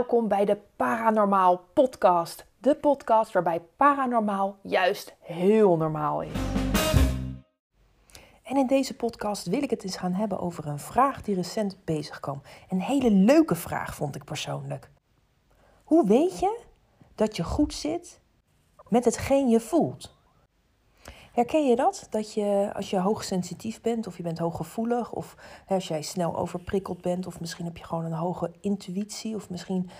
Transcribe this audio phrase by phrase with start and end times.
[0.00, 2.46] welkom bij de Paranormaal Podcast.
[2.58, 6.32] De podcast waarbij paranormaal juist heel normaal is.
[8.42, 11.84] En in deze podcast wil ik het eens gaan hebben over een vraag die recent
[11.84, 12.42] bezig kwam.
[12.68, 14.90] Een hele leuke vraag vond ik persoonlijk.
[15.84, 16.60] Hoe weet je
[17.14, 18.20] dat je goed zit
[18.88, 20.19] met hetgeen je voelt?
[21.40, 22.06] Herken je dat?
[22.10, 26.36] Dat je als je hoogsensitief bent of je bent hooggevoelig of hè, als jij snel
[26.36, 29.90] overprikkeld bent of misschien heb je gewoon een hoge intuïtie of misschien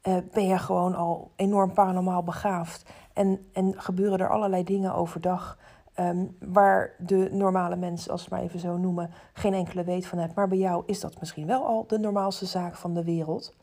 [0.00, 5.58] eh, ben je gewoon al enorm paranormaal begaafd en, en gebeuren er allerlei dingen overdag
[6.00, 10.06] um, waar de normale mens, als we het maar even zo noemen, geen enkele weet
[10.06, 10.34] van heeft.
[10.34, 13.54] Maar bij jou is dat misschien wel al de normaalste zaak van de wereld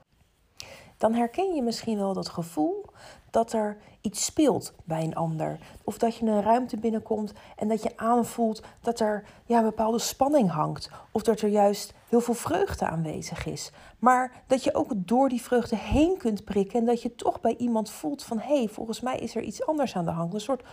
[1.01, 2.85] dan herken je misschien wel dat gevoel
[3.29, 5.59] dat er iets speelt bij een ander.
[5.83, 9.99] Of dat je een ruimte binnenkomt en dat je aanvoelt dat er ja, een bepaalde
[9.99, 10.89] spanning hangt.
[11.11, 13.71] Of dat er juist heel veel vreugde aanwezig is.
[13.99, 17.55] Maar dat je ook door die vreugde heen kunt prikken en dat je toch bij
[17.57, 20.33] iemand voelt van hé, hey, volgens mij is er iets anders aan de hand.
[20.33, 20.63] Een soort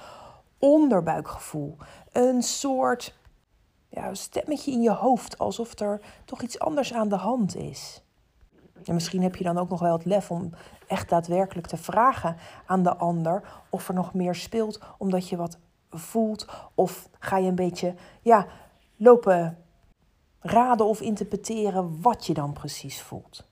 [0.58, 1.76] onderbuikgevoel.
[2.12, 3.14] Een soort
[3.88, 8.02] ja, stemmetje in je hoofd alsof er toch iets anders aan de hand is.
[8.84, 10.50] En misschien heb je dan ook nog wel het lef om
[10.86, 15.58] echt daadwerkelijk te vragen aan de ander of er nog meer speelt, omdat je wat
[15.90, 16.46] voelt.
[16.74, 18.46] Of ga je een beetje ja,
[18.96, 19.58] lopen
[20.40, 23.46] raden of interpreteren wat je dan precies voelt.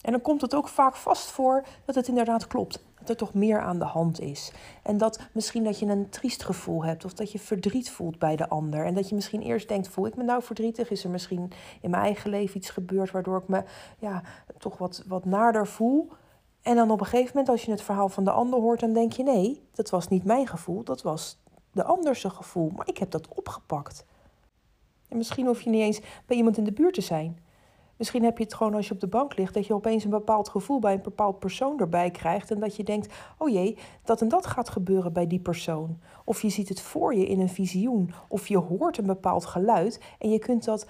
[0.00, 3.34] En dan komt het ook vaak vast voor dat het inderdaad klopt dat er toch
[3.34, 4.52] meer aan de hand is.
[4.82, 8.36] En dat misschien dat je een triest gevoel hebt of dat je verdriet voelt bij
[8.36, 8.84] de ander.
[8.84, 10.90] En dat je misschien eerst denkt, voel ik me nou verdrietig?
[10.90, 13.64] Is er misschien in mijn eigen leven iets gebeurd waardoor ik me
[13.98, 14.22] ja,
[14.58, 16.08] toch wat, wat naarder voel?
[16.62, 18.92] En dan op een gegeven moment als je het verhaal van de ander hoort, dan
[18.92, 21.38] denk je nee, dat was niet mijn gevoel, dat was
[21.72, 22.70] de anderse gevoel.
[22.76, 24.04] Maar ik heb dat opgepakt.
[25.08, 27.38] En misschien hoef je niet eens bij iemand in de buurt te zijn.
[27.96, 30.10] Misschien heb je het gewoon als je op de bank ligt, dat je opeens een
[30.10, 32.50] bepaald gevoel bij een bepaald persoon erbij krijgt.
[32.50, 35.98] En dat je denkt, oh jee, dat en dat gaat gebeuren bij die persoon.
[36.24, 38.12] Of je ziet het voor je in een visioen.
[38.28, 40.86] Of je hoort een bepaald geluid en je kunt dat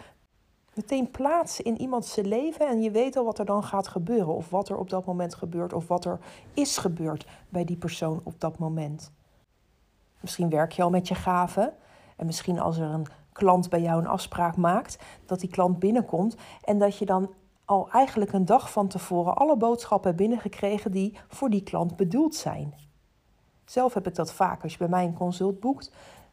[0.75, 2.69] meteen plaatsen in iemands leven.
[2.69, 4.35] En je weet al wat er dan gaat gebeuren.
[4.35, 5.73] Of wat er op dat moment gebeurt.
[5.73, 6.19] Of wat er
[6.55, 9.13] is gebeurd bij die persoon op dat moment.
[10.21, 11.73] Misschien werk je al met je gaven.
[12.17, 16.37] En misschien als er een klant bij jou een afspraak maakt, dat die klant binnenkomt
[16.65, 17.31] en dat je dan
[17.65, 22.35] al eigenlijk een dag van tevoren alle boodschappen hebt binnengekregen die voor die klant bedoeld
[22.35, 22.75] zijn.
[23.65, 24.63] Zelf heb ik dat vaak.
[24.63, 25.91] Als je bij mij een consult boekt,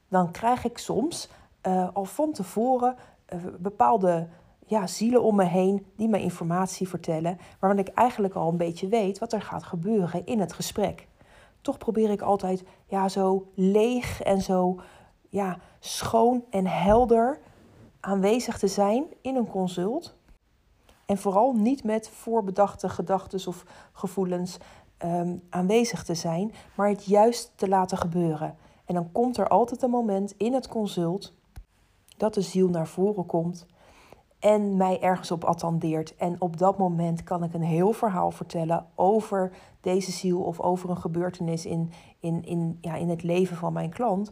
[0.07, 1.29] dan krijg ik soms
[1.67, 2.95] uh, al van tevoren
[3.33, 4.27] uh, bepaalde
[4.65, 8.87] ja, zielen om me heen die me informatie vertellen, waarvan ik eigenlijk al een beetje
[8.87, 11.07] weet wat er gaat gebeuren in het gesprek.
[11.61, 14.79] Toch probeer ik altijd ja, zo leeg en zo
[15.33, 17.39] ja, schoon en helder
[17.99, 20.16] aanwezig te zijn in een consult.
[21.05, 24.57] En vooral niet met voorbedachte gedachten of gevoelens
[25.05, 28.55] um, aanwezig te zijn, maar het juist te laten gebeuren.
[28.85, 31.33] En dan komt er altijd een moment in het consult
[32.17, 33.65] dat de ziel naar voren komt
[34.39, 36.15] en mij ergens op attendeert.
[36.15, 39.51] En op dat moment kan ik een heel verhaal vertellen over
[39.81, 43.89] deze ziel of over een gebeurtenis in, in, in, ja, in het leven van mijn
[43.89, 44.31] klant.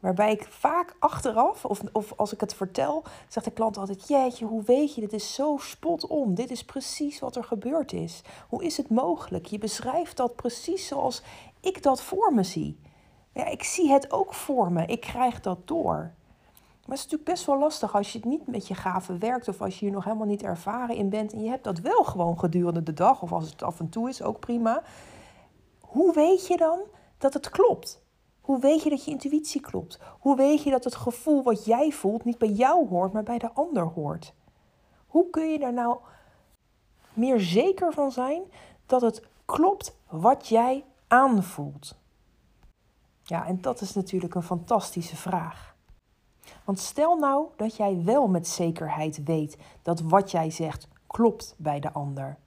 [0.00, 4.44] Waarbij ik vaak achteraf, of, of als ik het vertel, zegt de klant altijd: Jeetje,
[4.44, 5.00] hoe weet je?
[5.00, 6.34] Dit is zo spot on.
[6.34, 8.22] Dit is precies wat er gebeurd is.
[8.48, 9.46] Hoe is het mogelijk?
[9.46, 11.22] Je beschrijft dat precies zoals
[11.60, 12.78] ik dat voor me zie.
[13.32, 14.86] Ja, ik zie het ook voor me.
[14.86, 15.94] Ik krijg dat door.
[16.90, 19.48] Maar het is natuurlijk best wel lastig als je het niet met je gaven werkt
[19.48, 22.04] of als je hier nog helemaal niet ervaren in bent en je hebt dat wel
[22.04, 24.82] gewoon gedurende de dag of als het af en toe is, ook prima.
[25.80, 26.80] Hoe weet je dan
[27.18, 28.02] dat het klopt?
[28.50, 29.98] Hoe weet je dat je intuïtie klopt?
[30.18, 33.38] Hoe weet je dat het gevoel wat jij voelt niet bij jou hoort, maar bij
[33.38, 34.34] de ander hoort?
[35.06, 35.98] Hoe kun je daar nou
[37.12, 38.42] meer zeker van zijn
[38.86, 41.94] dat het klopt wat jij aanvoelt?
[43.22, 45.74] Ja, en dat is natuurlijk een fantastische vraag.
[46.64, 51.80] Want stel nou dat jij wel met zekerheid weet dat wat jij zegt klopt bij
[51.80, 52.38] de ander.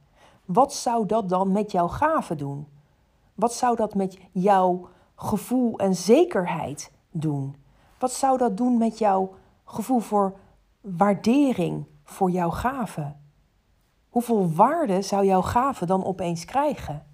[0.45, 2.67] Wat zou dat dan met jouw gaven doen?
[3.33, 7.56] Wat zou dat met jouw gevoel en zekerheid doen?
[8.00, 9.33] Wat zou dat doen met jouw
[9.65, 10.33] gevoel voor
[10.81, 13.13] waardering voor jouw gave?
[14.10, 17.06] Hoeveel waarde zou jouw gave dan opeens krijgen?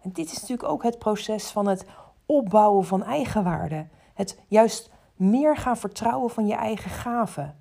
[0.00, 1.84] En dit is natuurlijk ook het proces van het
[2.26, 3.86] opbouwen van eigenwaarde.
[4.14, 7.54] Het juist meer gaan vertrouwen van je eigen gave.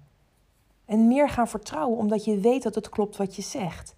[0.86, 3.97] En meer gaan vertrouwen omdat je weet dat het klopt wat je zegt.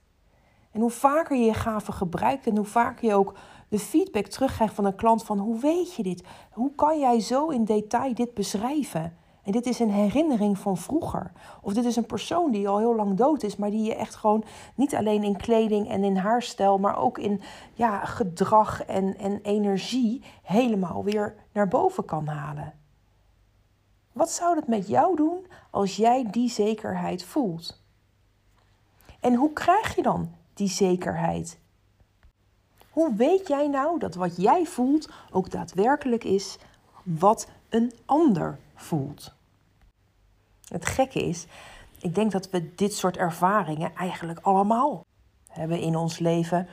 [0.72, 3.36] En hoe vaker je je gave gebruikt en hoe vaker je ook
[3.70, 6.24] de feedback terugkrijgt van een klant van hoe weet je dit?
[6.52, 9.18] Hoe kan jij zo in detail dit beschrijven?
[9.44, 11.32] En dit is een herinnering van vroeger.
[11.62, 14.16] Of dit is een persoon die al heel lang dood is, maar die je echt
[14.16, 14.44] gewoon
[14.76, 17.42] niet alleen in kleding en in haarstijl, maar ook in
[17.74, 22.74] ja, gedrag en, en energie helemaal weer naar boven kan halen.
[24.12, 27.84] Wat zou het met jou doen als jij die zekerheid voelt?
[29.20, 31.58] En hoe krijg je dan die zekerheid?
[32.90, 36.58] Hoe weet jij nou dat wat jij voelt ook daadwerkelijk is
[37.04, 39.34] wat een ander voelt?
[40.68, 41.46] Het gekke is,
[42.00, 45.06] ik denk dat we dit soort ervaringen eigenlijk allemaal
[45.48, 46.68] hebben in ons leven.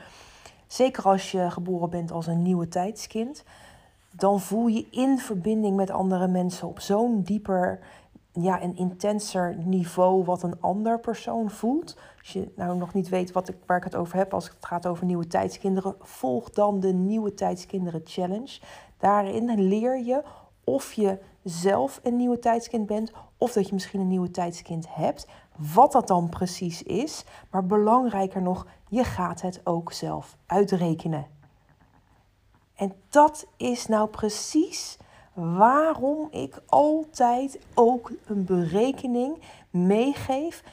[0.67, 3.43] Zeker als je geboren bent als een nieuwe tijdskind,
[4.11, 7.79] dan voel je in verbinding met andere mensen op zo'n dieper
[8.41, 11.97] ja, en intenser niveau wat een ander persoon voelt.
[12.19, 14.65] Als je nou nog niet weet wat ik, waar ik het over heb, als het
[14.65, 18.59] gaat over nieuwe tijdskinderen, volg dan de Nieuwe Tijdskinderen Challenge.
[18.97, 20.23] Daarin leer je
[20.63, 25.27] of je zelf een nieuwe tijdskind bent of dat je misschien een nieuwe tijdskind hebt.
[25.73, 31.27] Wat dat dan precies is, maar belangrijker nog, je gaat het ook zelf uitrekenen.
[32.75, 34.97] En dat is nou precies
[35.37, 40.63] waarom ik altijd ook een berekening meegeef.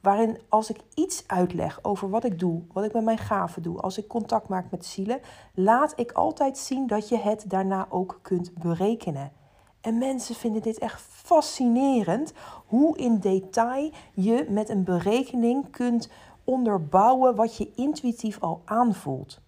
[0.00, 3.80] Waarin als ik iets uitleg over wat ik doe, wat ik met mijn gaven doe,
[3.80, 5.20] als ik contact maak met zielen,
[5.54, 9.32] laat ik altijd zien dat je het daarna ook kunt berekenen.
[9.80, 12.32] En mensen vinden dit echt fascinerend
[12.66, 16.08] hoe in detail je met een berekening kunt
[16.44, 19.40] onderbouwen wat je intuïtief al aanvoelt.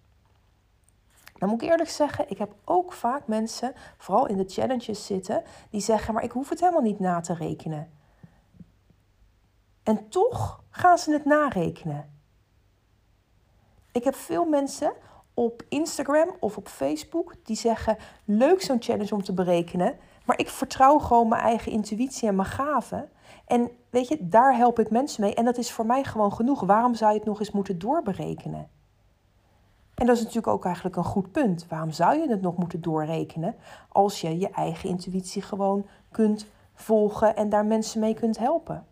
[1.39, 5.43] Dan moet ik eerlijk zeggen, ik heb ook vaak mensen, vooral in de challenges zitten,
[5.69, 7.91] die zeggen: Maar ik hoef het helemaal niet na te rekenen.
[9.83, 12.17] En toch gaan ze het narekenen.
[13.91, 14.93] Ik heb veel mensen
[15.33, 20.49] op Instagram of op Facebook die zeggen: Leuk zo'n challenge om te berekenen, maar ik
[20.49, 23.09] vertrouw gewoon mijn eigen intuïtie en mijn gaven.
[23.45, 25.33] En weet je, daar help ik mensen mee.
[25.33, 26.61] En dat is voor mij gewoon genoeg.
[26.61, 28.69] Waarom zou je het nog eens moeten doorberekenen?
[29.99, 31.67] En dat is natuurlijk ook eigenlijk een goed punt.
[31.67, 33.55] Waarom zou je het nog moeten doorrekenen
[33.89, 38.85] als je je eigen intuïtie gewoon kunt volgen en daar mensen mee kunt helpen?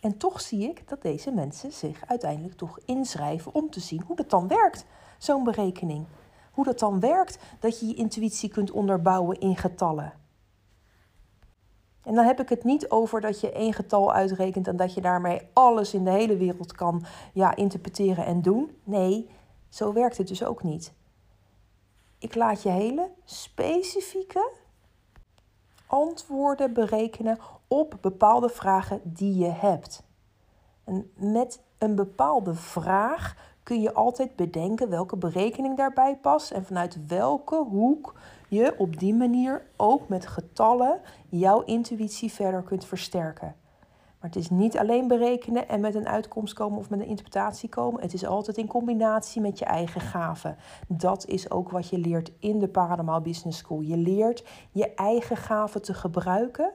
[0.00, 4.16] En toch zie ik dat deze mensen zich uiteindelijk toch inschrijven om te zien hoe
[4.16, 4.84] dat dan werkt,
[5.18, 6.06] zo'n berekening.
[6.52, 10.12] Hoe dat dan werkt dat je je intuïtie kunt onderbouwen in getallen.
[12.02, 15.00] En dan heb ik het niet over dat je één getal uitrekent en dat je
[15.00, 18.76] daarmee alles in de hele wereld kan ja, interpreteren en doen.
[18.84, 19.28] Nee,
[19.72, 20.92] zo werkt het dus ook niet.
[22.18, 24.52] Ik laat je hele specifieke
[25.86, 27.38] antwoorden berekenen
[27.68, 30.02] op bepaalde vragen die je hebt.
[30.84, 37.06] En met een bepaalde vraag kun je altijd bedenken welke berekening daarbij past en vanuit
[37.06, 38.14] welke hoek
[38.48, 43.56] je op die manier ook met getallen jouw intuïtie verder kunt versterken.
[44.22, 47.68] Maar het is niet alleen berekenen en met een uitkomst komen of met een interpretatie
[47.68, 48.00] komen.
[48.00, 50.56] Het is altijd in combinatie met je eigen gaven.
[50.88, 53.80] Dat is ook wat je leert in de Paranormal Business School.
[53.80, 56.72] Je leert je eigen gaven te gebruiken.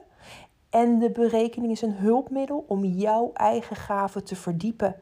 [0.70, 4.96] En de berekening is een hulpmiddel om jouw eigen gaven te verdiepen.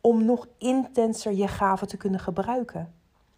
[0.00, 2.94] Om nog intenser je gaven te kunnen gebruiken.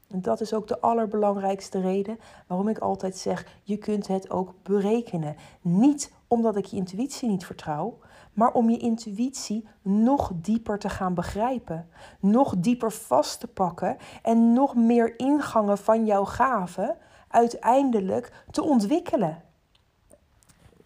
[0.08, 4.55] En dat is ook de allerbelangrijkste reden waarom ik altijd zeg: je kunt het ook
[4.62, 5.37] berekenen.
[5.61, 7.99] Niet omdat ik je intuïtie niet vertrouw,
[8.38, 11.89] maar om je intuïtie nog dieper te gaan begrijpen,
[12.20, 16.96] nog dieper vast te pakken en nog meer ingangen van jouw gaven
[17.29, 19.43] uiteindelijk te ontwikkelen.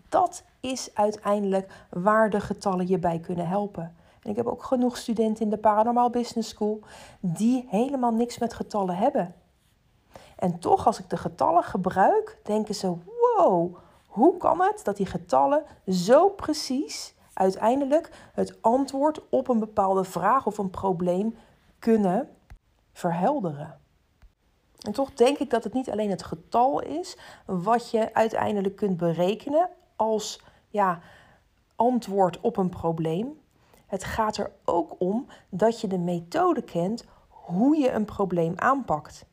[0.08, 3.96] Dat is uiteindelijk waar de getallen je bij kunnen helpen.
[4.22, 6.80] En ik heb ook genoeg studenten in de Paranormal Business School
[7.20, 9.34] die helemaal niks met getallen hebben.
[10.36, 12.94] En toch, als ik de getallen gebruik, denken ze:
[13.36, 13.76] wow,
[14.06, 20.46] hoe kan het dat die getallen zo precies uiteindelijk het antwoord op een bepaalde vraag
[20.46, 21.36] of een probleem
[21.78, 22.28] kunnen
[22.92, 23.80] verhelderen?
[24.82, 28.96] En toch denk ik dat het niet alleen het getal is wat je uiteindelijk kunt
[28.96, 31.00] berekenen als ja,
[31.76, 33.40] antwoord op een probleem.
[33.86, 39.24] Het gaat er ook om dat je de methode kent hoe je een probleem aanpakt.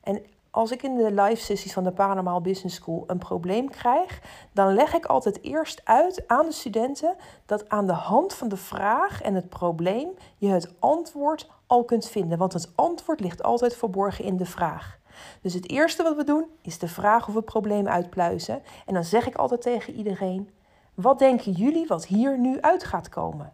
[0.00, 4.20] En als ik in de live sessies van de Paranormal Business School een probleem krijg,
[4.52, 7.16] dan leg ik altijd eerst uit aan de studenten
[7.46, 12.08] dat aan de hand van de vraag en het probleem je het antwoord al kunt
[12.08, 12.38] vinden.
[12.38, 14.98] Want het antwoord ligt altijd verborgen in de vraag.
[15.42, 18.62] Dus het eerste wat we doen is de vraag of het probleem uitpluizen.
[18.86, 20.50] En dan zeg ik altijd tegen iedereen:
[20.94, 23.52] wat denken jullie wat hier nu uit gaat komen?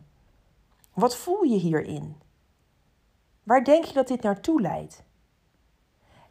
[0.94, 2.16] Wat voel je hierin?
[3.42, 5.04] Waar denk je dat dit naartoe leidt?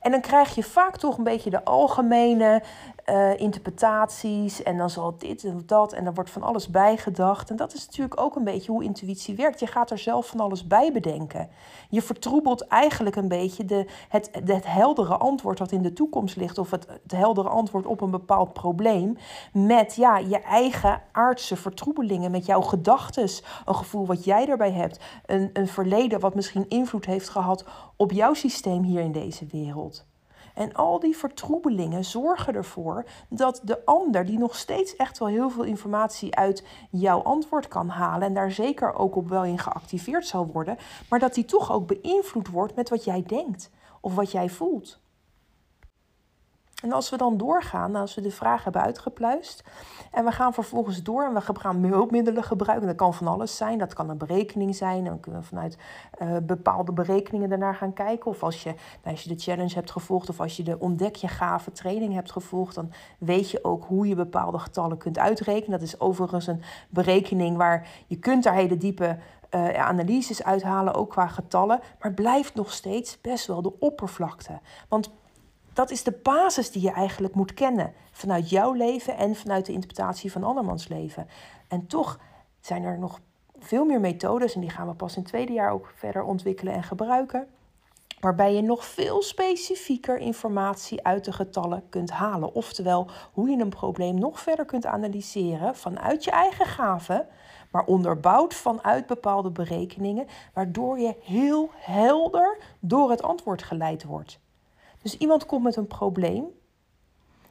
[0.05, 2.62] En dan krijg je vaak toch een beetje de algemene
[3.09, 7.50] uh, interpretaties en dan zal dit en dat en dan wordt van alles bijgedacht.
[7.50, 9.59] En dat is natuurlijk ook een beetje hoe intuïtie werkt.
[9.59, 11.50] Je gaat er zelf van alles bij bedenken.
[11.89, 16.57] Je vertroebelt eigenlijk een beetje de, het, het heldere antwoord wat in de toekomst ligt
[16.57, 19.17] of het, het heldere antwoord op een bepaald probleem
[19.53, 23.29] met ja, je eigen aardse vertroebelingen, met jouw gedachten,
[23.65, 28.12] een gevoel wat jij erbij hebt, een, een verleden wat misschien invloed heeft gehad op
[28.12, 30.05] jouw systeem hier in deze wereld.
[30.55, 35.50] En al die vertroebelingen zorgen ervoor dat de ander, die nog steeds echt wel heel
[35.50, 40.27] veel informatie uit jouw antwoord kan halen en daar zeker ook op wel in geactiveerd
[40.27, 40.77] zal worden,
[41.09, 43.71] maar dat die toch ook beïnvloed wordt met wat jij denkt
[44.01, 45.03] of wat jij voelt.
[46.85, 49.63] En als we dan doorgaan, als we de vraag hebben uitgepluist
[50.11, 53.77] en we gaan vervolgens door en we gaan hulpmiddelen gebruiken, dat kan van alles zijn,
[53.77, 55.77] dat kan een berekening zijn, dan kunnen we vanuit
[56.21, 58.31] uh, bepaalde berekeningen daarnaar gaan kijken.
[58.31, 58.69] Of als je,
[59.03, 62.13] nou, als je de challenge hebt gevolgd of als je de ontdek je gave training
[62.13, 65.79] hebt gevolgd, dan weet je ook hoe je bepaalde getallen kunt uitrekenen.
[65.79, 69.17] Dat is overigens een berekening waar je kunt daar hele diepe
[69.51, 74.59] uh, analyses uithalen, ook qua getallen, maar blijft nog steeds best wel de oppervlakte.
[74.89, 75.09] Want
[75.75, 79.74] dat is de basis die je eigenlijk moet kennen vanuit jouw leven en vanuit de
[79.74, 81.27] interpretatie van andermans leven.
[81.67, 82.20] En toch
[82.60, 83.20] zijn er nog
[83.60, 86.74] veel meer methodes, en die gaan we pas in het tweede jaar ook verder ontwikkelen
[86.74, 87.48] en gebruiken,
[88.20, 92.53] waarbij je nog veel specifieker informatie uit de getallen kunt halen.
[92.53, 97.27] Oftewel, hoe je een probleem nog verder kunt analyseren vanuit je eigen gaven,
[97.72, 104.44] maar onderbouwd vanuit bepaalde berekeningen, waardoor je heel helder door het antwoord geleid wordt.
[105.05, 106.45] Dus iemand komt met een probleem.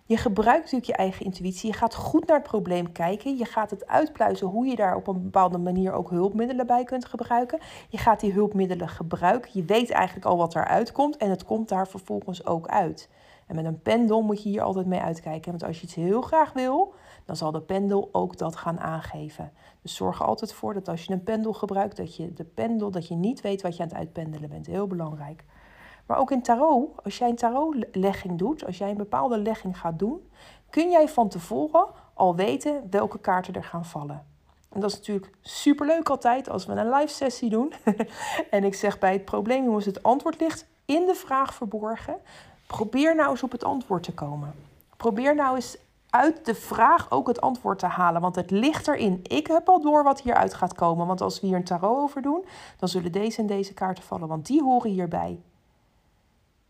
[0.04, 1.70] Je gebruikt natuurlijk je eigen intuïtie.
[1.70, 3.36] Je gaat goed naar het probleem kijken.
[3.36, 7.04] Je gaat het uitpluizen hoe je daar op een bepaalde manier ook hulpmiddelen bij kunt
[7.04, 7.58] gebruiken.
[7.88, 9.50] Je gaat die hulpmiddelen gebruiken.
[9.52, 13.08] Je weet eigenlijk al wat eruit komt en het komt daar vervolgens ook uit.
[13.46, 15.50] En met een pendel moet je hier altijd mee uitkijken.
[15.50, 16.94] Want als je iets heel graag wil,
[17.24, 19.52] dan zal de pendel ook dat gaan aangeven.
[19.82, 22.90] Dus zorg er altijd voor dat als je een pendel gebruikt, dat je de pendel,
[22.90, 24.66] dat je niet weet wat je aan het uitpendelen bent.
[24.66, 25.44] Heel belangrijk.
[26.06, 29.98] Maar ook in tarot, als jij een tarotlegging doet, als jij een bepaalde legging gaat
[29.98, 30.30] doen,
[30.70, 34.26] kun jij van tevoren al weten welke kaarten er gaan vallen.
[34.68, 37.72] En dat is natuurlijk superleuk altijd als we een live sessie doen.
[38.50, 42.16] en ik zeg bij het probleem, jongens, het antwoord ligt in de vraag verborgen.
[42.66, 44.54] Probeer nou eens op het antwoord te komen.
[44.96, 45.76] Probeer nou eens
[46.10, 48.20] uit de vraag ook het antwoord te halen.
[48.20, 49.20] Want het ligt erin.
[49.22, 51.06] Ik heb al door wat hieruit gaat komen.
[51.06, 52.44] Want als we hier een tarot over doen,
[52.78, 54.28] dan zullen deze en deze kaarten vallen.
[54.28, 55.40] Want die horen hierbij.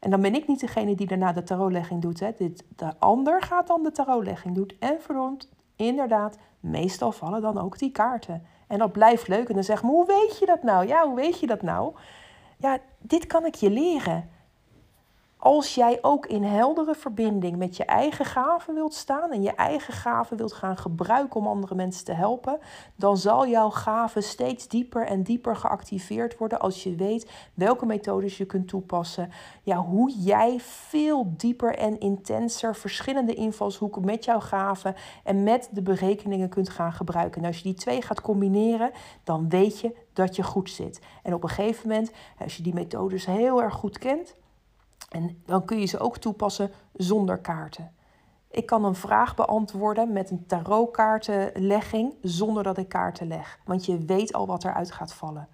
[0.05, 2.21] En dan ben ik niet degene die daarna de tarotlegging doet.
[2.21, 2.31] Hè.
[2.37, 4.71] Dit, de ander gaat dan de tarotlegging doen.
[4.79, 8.43] En verdomd, inderdaad, meestal vallen dan ook die kaarten.
[8.67, 9.49] En dat blijft leuk.
[9.49, 10.87] En dan zeg ik, hoe weet je dat nou?
[10.87, 11.95] Ja, hoe weet je dat nou?
[12.59, 14.31] Ja, dit kan ik je leren.
[15.45, 19.93] Als jij ook in heldere verbinding met je eigen gaven wilt staan en je eigen
[19.95, 22.59] gaven wilt gaan gebruiken om andere mensen te helpen,
[22.97, 28.37] dan zal jouw gave steeds dieper en dieper geactiveerd worden als je weet welke methodes
[28.37, 29.31] je kunt toepassen.
[29.63, 35.83] Ja, hoe jij veel dieper en intenser verschillende invalshoeken met jouw gaven en met de
[35.83, 37.41] berekeningen kunt gaan gebruiken.
[37.41, 38.91] En als je die twee gaat combineren,
[39.25, 41.01] dan weet je dat je goed zit.
[41.23, 44.35] En op een gegeven moment, als je die methodes heel erg goed kent,
[45.14, 47.92] en dan kun je ze ook toepassen zonder kaarten.
[48.50, 53.59] Ik kan een vraag beantwoorden met een tarotkaartenlegging zonder dat ik kaarten leg.
[53.64, 55.49] Want je weet al wat eruit gaat vallen.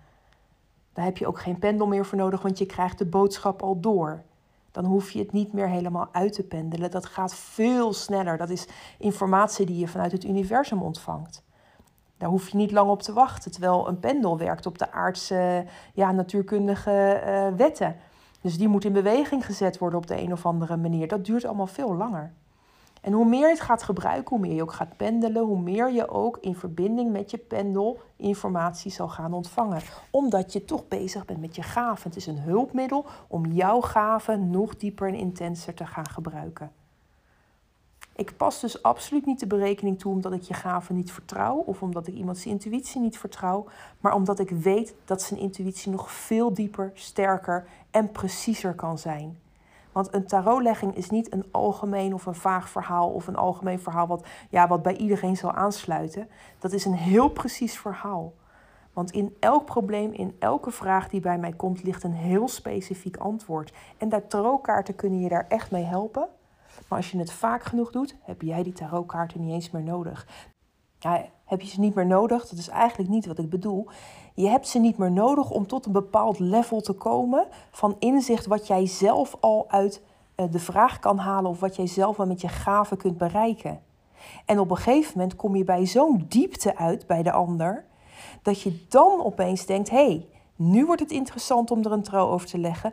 [0.93, 3.81] Daar heb je ook geen pendel meer voor nodig, want je krijgt de boodschap al
[3.81, 4.23] door.
[4.71, 6.91] Dan hoef je het niet meer helemaal uit te pendelen.
[6.91, 8.37] Dat gaat veel sneller.
[8.37, 11.43] Dat is informatie die je vanuit het universum ontvangt.
[12.17, 13.51] Daar hoef je niet lang op te wachten.
[13.51, 15.65] Terwijl een pendel werkt op de aardse,
[15.95, 17.97] ja, natuurkundige uh, wetten.
[18.41, 21.09] Dus die moet in beweging gezet worden op de een of andere manier.
[21.09, 22.33] Dat duurt allemaal veel langer.
[23.01, 25.93] En hoe meer je het gaat gebruiken, hoe meer je ook gaat pendelen, hoe meer
[25.93, 29.81] je ook in verbinding met je pendel informatie zal gaan ontvangen.
[30.11, 32.09] Omdat je toch bezig bent met je gaven.
[32.09, 36.71] Het is een hulpmiddel om jouw gaven nog dieper en intenser te gaan gebruiken.
[38.21, 41.83] Ik pas dus absoluut niet de berekening toe omdat ik je gaven niet vertrouw of
[41.83, 43.67] omdat ik iemands intuïtie niet vertrouw,
[44.01, 49.39] maar omdat ik weet dat zijn intuïtie nog veel dieper, sterker en preciezer kan zijn.
[49.93, 54.07] Want een tarotlegging is niet een algemeen of een vaag verhaal of een algemeen verhaal
[54.07, 56.29] wat, ja, wat bij iedereen zal aansluiten.
[56.59, 58.33] Dat is een heel precies verhaal.
[58.93, 63.17] Want in elk probleem, in elke vraag die bij mij komt, ligt een heel specifiek
[63.17, 63.73] antwoord.
[63.97, 66.29] En daar tarotkaarten kunnen je daar echt mee helpen.
[66.89, 70.27] Maar als je het vaak genoeg doet, heb jij die tarotkaarten niet eens meer nodig.
[70.99, 72.49] Ja, heb je ze niet meer nodig?
[72.49, 73.87] Dat is eigenlijk niet wat ik bedoel.
[74.35, 78.47] Je hebt ze niet meer nodig om tot een bepaald level te komen van inzicht
[78.47, 80.03] wat jij zelf al uit
[80.35, 83.81] eh, de vraag kan halen of wat jij zelf wel met je gaven kunt bereiken.
[84.45, 87.85] En op een gegeven moment kom je bij zo'n diepte uit bij de ander,
[88.43, 92.29] dat je dan opeens denkt: hé, hey, nu wordt het interessant om er een trouw
[92.29, 92.93] over te leggen.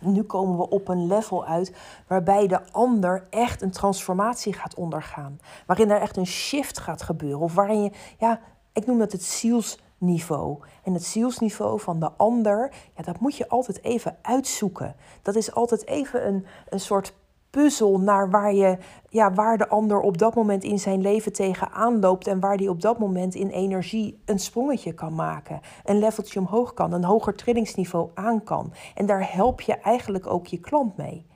[0.00, 1.76] Nu komen we op een level uit
[2.06, 5.40] waarbij de ander echt een transformatie gaat ondergaan.
[5.66, 7.40] Waarin er echt een shift gaat gebeuren.
[7.40, 8.40] Of waarin je, ja,
[8.72, 10.58] ik noem dat het zielsniveau.
[10.82, 14.96] En het zielsniveau van de ander, ja, dat moet je altijd even uitzoeken.
[15.22, 17.14] Dat is altijd even een, een soort
[17.50, 18.78] puzzel naar waar, je,
[19.08, 22.70] ja, waar de ander op dat moment in zijn leven tegenaan loopt en waar die
[22.70, 27.34] op dat moment in energie een sprongetje kan maken, een leveltje omhoog kan, een hoger
[27.34, 28.72] trillingsniveau aan kan.
[28.94, 31.26] En daar help je eigenlijk ook je klant mee.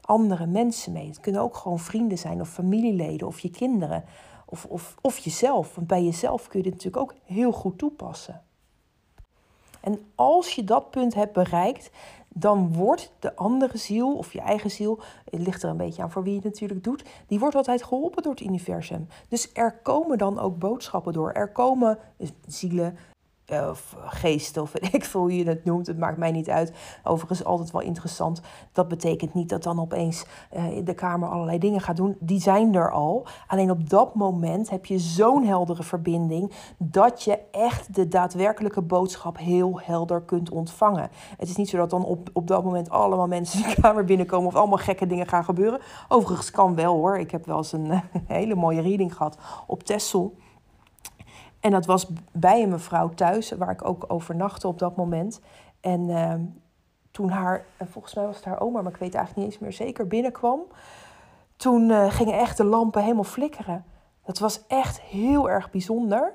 [0.00, 1.06] Andere mensen mee.
[1.06, 4.04] Het kunnen ook gewoon vrienden zijn of familieleden of je kinderen
[4.46, 5.74] of, of, of jezelf.
[5.74, 8.42] Want bij jezelf kun je dit natuurlijk ook heel goed toepassen.
[9.80, 11.90] En als je dat punt hebt bereikt,
[12.38, 15.00] dan wordt de andere ziel of je eigen ziel,
[15.30, 17.82] het ligt er een beetje aan voor wie je het natuurlijk doet, die wordt altijd
[17.82, 19.08] geholpen door het universum.
[19.28, 21.32] Dus er komen dan ook boodschappen door.
[21.32, 21.98] Er komen
[22.46, 22.96] zielen,
[23.50, 26.72] of geesten, of ik veel hoe je het noemt, het maakt mij niet uit.
[27.04, 28.40] Overigens altijd wel interessant.
[28.72, 30.24] Dat betekent niet dat dan opeens
[30.56, 32.16] uh, de Kamer allerlei dingen gaat doen.
[32.20, 33.26] Die zijn er al.
[33.46, 39.38] Alleen op dat moment heb je zo'n heldere verbinding dat je echt de daadwerkelijke boodschap
[39.38, 41.10] heel helder kunt ontvangen.
[41.36, 44.46] Het is niet zo dat dan op, op dat moment allemaal mensen de Kamer binnenkomen
[44.46, 45.80] of allemaal gekke dingen gaan gebeuren.
[46.08, 47.18] Overigens kan wel hoor.
[47.18, 50.34] Ik heb wel eens een, hele mooie reading gehad op Tessel.
[51.66, 55.40] En dat was bij een mevrouw thuis, waar ik ook overnachtte op dat moment.
[55.80, 56.40] En ehm,
[57.10, 59.72] toen haar, volgens mij was het haar oma, maar ik weet eigenlijk niet eens meer
[59.72, 60.60] zeker, binnenkwam.
[61.56, 63.84] Toen uh, gingen echt de lampen helemaal flikkeren.
[64.24, 66.32] Dat was echt heel erg bijzonder.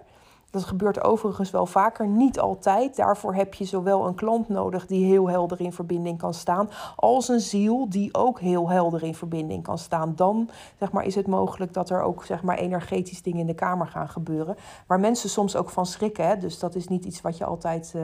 [0.51, 2.95] Dat gebeurt overigens wel vaker, niet altijd.
[2.95, 7.27] Daarvoor heb je zowel een klant nodig die heel helder in verbinding kan staan, als
[7.27, 10.13] een ziel die ook heel helder in verbinding kan staan.
[10.15, 13.53] Dan zeg maar, is het mogelijk dat er ook zeg maar, energetisch dingen in de
[13.53, 14.55] kamer gaan gebeuren.
[14.87, 16.27] Waar mensen soms ook van schrikken.
[16.27, 16.37] Hè?
[16.37, 18.01] Dus dat is niet iets wat je altijd uh,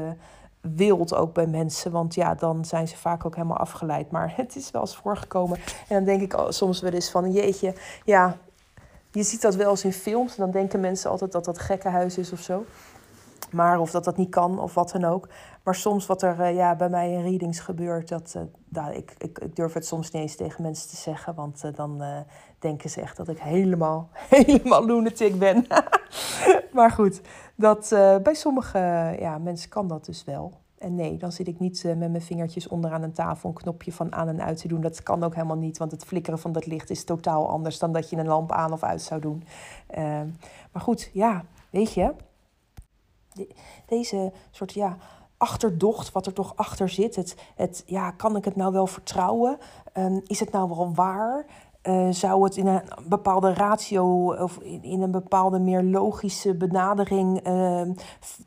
[0.62, 1.92] wilt ook bij mensen.
[1.92, 4.12] Want ja, dan zijn ze vaak ook helemaal afgeleid.
[4.12, 5.58] Maar het is wel eens voorgekomen.
[5.58, 8.38] En dan denk ik soms wel eens van jeetje, ja,
[9.12, 10.36] je ziet dat wel eens in films.
[10.36, 12.66] Dan denken mensen altijd dat dat gekkenhuis is of zo.
[13.52, 15.28] Maar of dat dat niet kan of wat dan ook.
[15.64, 18.36] Maar soms wat er uh, ja, bij mij in readings gebeurt, dat,
[18.74, 21.36] uh, ik, ik, ik, durf het soms niet eens tegen mensen te zeggen.
[21.36, 22.04] Want uh, dan
[22.60, 25.68] denken ze echt dat ik helemaal, helemaal lunatic ben.
[26.74, 27.22] maar goed,
[27.56, 27.88] dat,
[28.24, 28.78] bij sommige
[29.20, 30.54] ja, mensen kan dat dus wel.
[30.78, 33.94] En nee, dan zit ik niet uh, met mijn vingertjes onderaan een tafel een knopje
[33.94, 34.82] van aan en uit te doen.
[34.82, 37.92] Dat kan ook helemaal niet, want het flikkeren van dat licht is totaal anders dan
[37.92, 39.44] dat je een lamp aan of uit zou doen.
[39.98, 40.22] Uh,
[40.72, 42.14] maar goed, ja, weet je,
[43.34, 43.48] de,
[43.86, 44.98] deze soort ja,
[45.38, 47.16] achterdocht, wat er toch achter zit.
[47.16, 49.58] Het, het, ja, kan ik het nou wel vertrouwen?
[49.94, 51.46] Um, is het nou wel waar?
[51.88, 57.48] Uh, zou het in een bepaalde ratio of in, in een bepaalde meer logische benadering
[57.48, 57.82] uh,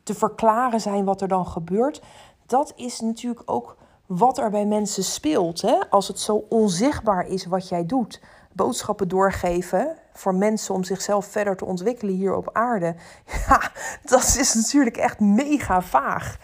[0.03, 2.01] te verklaren zijn wat er dan gebeurt?
[2.45, 5.61] Dat is natuurlijk ook wat er bij mensen speelt.
[5.61, 5.79] Hè?
[5.89, 8.21] Als het zo onzichtbaar is wat jij doet.
[8.53, 12.95] Boodschappen doorgeven voor mensen om zichzelf verder te ontwikkelen hier op aarde.
[13.47, 13.71] Ja,
[14.03, 16.37] dat is natuurlijk echt mega vaag.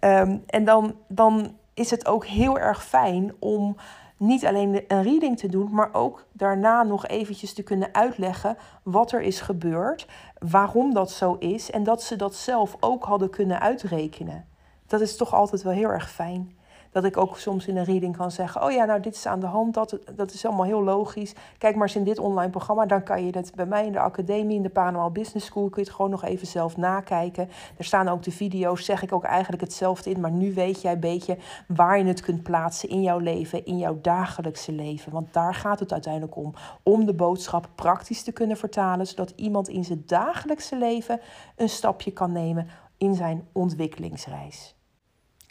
[0.00, 3.76] Um, en dan, dan is het ook heel erg fijn om
[4.16, 9.12] niet alleen een reading te doen, maar ook daarna nog eventjes te kunnen uitleggen wat
[9.12, 10.06] er is gebeurd,
[10.38, 14.46] waarom dat zo is en dat ze dat zelf ook hadden kunnen uitrekenen.
[14.86, 16.56] Dat is toch altijd wel heel erg fijn
[16.94, 19.40] dat ik ook soms in een reading kan zeggen: Oh ja, nou, dit is aan
[19.40, 19.74] de hand.
[19.74, 21.34] Dat, dat is allemaal heel logisch.
[21.58, 22.86] Kijk maar eens in dit online programma.
[22.86, 25.82] Dan kan je het bij mij in de academie, in de Panama Business School, kun
[25.82, 27.48] je het gewoon nog even zelf nakijken.
[27.76, 30.20] Er staan ook de video's, zeg ik ook eigenlijk hetzelfde in.
[30.20, 33.78] Maar nu weet jij een beetje waar je het kunt plaatsen in jouw leven, in
[33.78, 35.12] jouw dagelijkse leven.
[35.12, 36.54] Want daar gaat het uiteindelijk om.
[36.82, 41.20] Om de boodschap praktisch te kunnen vertalen, zodat iemand in zijn dagelijkse leven
[41.56, 44.74] een stapje kan nemen in zijn ontwikkelingsreis.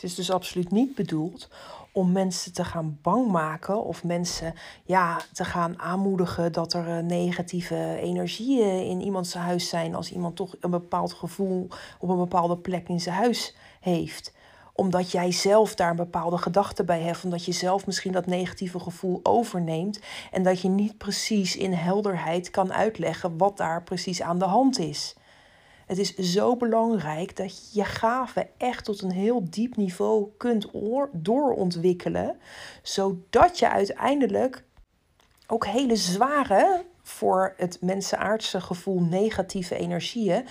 [0.04, 1.50] Het is dus absoluut niet bedoeld
[1.92, 7.04] om mensen te gaan bang maken of mensen ja, te gaan aanmoedigen dat er eh,
[7.04, 11.68] negatieve energieën in iemands huis zijn als iemand toch een bepaald gevoel
[12.00, 14.34] op een bepaalde plek in zijn huis heeft
[14.76, 18.80] omdat jij zelf daar een bepaalde gedachte bij hebt, omdat je zelf misschien dat negatieve
[18.80, 20.00] gevoel overneemt
[20.32, 24.80] en dat je niet precies in helderheid kan uitleggen wat daar precies aan de hand
[24.80, 25.16] is.
[25.86, 30.68] Het is zo belangrijk dat je je gaven echt tot een heel diep niveau kunt
[31.12, 32.38] doorontwikkelen,
[32.82, 34.64] zodat je uiteindelijk
[35.48, 40.46] ook hele zware, voor het mensenaardse gevoel negatieve energieën,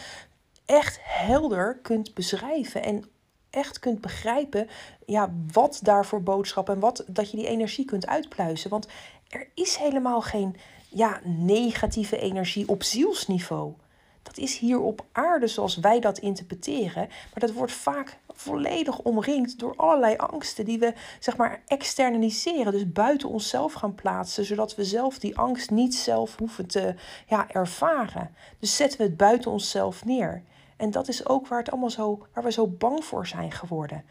[0.67, 3.05] echt helder kunt beschrijven en
[3.51, 4.69] echt kunt begrijpen
[5.07, 8.71] ja, wat daarvoor boodschap en wat, dat je die energie kunt uitpluizen.
[8.71, 8.89] Want
[9.29, 10.57] er is helemaal geen
[10.89, 13.75] ja, negatieve energie op zielsniveau.
[14.23, 17.09] Dat is hier op aarde zoals wij dat interpreteren.
[17.09, 22.73] Maar dat wordt vaak volledig omringd door allerlei angsten die we zeg maar externaliseren.
[22.73, 26.95] Dus buiten onszelf gaan plaatsen, zodat we zelf die angst niet zelf hoeven te
[27.27, 28.35] ja, ervaren.
[28.59, 30.43] Dus zetten we het buiten onszelf neer.
[30.77, 34.05] En dat is ook waar, het allemaal zo, waar we zo bang voor zijn geworden.